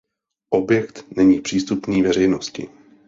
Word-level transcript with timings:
Objekt 0.49 1.05
není 1.15 1.41
přístupný 1.41 2.01
veřejnosti. 2.03 2.69